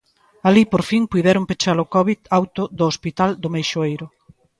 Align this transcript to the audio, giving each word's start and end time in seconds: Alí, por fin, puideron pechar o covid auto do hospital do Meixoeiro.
Alí, 0.47 0.63
por 0.71 0.81
fin, 0.89 1.03
puideron 1.11 1.47
pechar 1.49 1.77
o 1.83 1.89
covid 1.95 2.19
auto 2.39 2.63
do 2.77 2.85
hospital 2.91 3.29
do 3.41 3.51
Meixoeiro. 3.55 4.05